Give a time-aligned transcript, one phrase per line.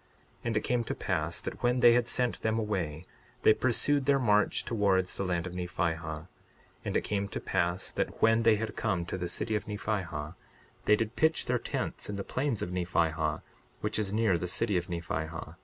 [0.00, 0.06] 62:18
[0.44, 3.04] And it came to pass that when they had sent them away
[3.42, 6.26] they pursued their march towards the land of Nephihah.
[6.86, 10.36] And it came to pass that when they had come to the city of Nephihah,
[10.86, 13.42] they did pitch their tents in the plains of Nephihah,
[13.82, 15.56] which is near the city of Nephihah.